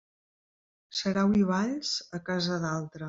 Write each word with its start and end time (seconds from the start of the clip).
Sarau 1.01 1.35
i 1.41 1.45
balls, 1.51 1.93
a 2.21 2.23
casa 2.31 2.59
d'altre. 2.65 2.99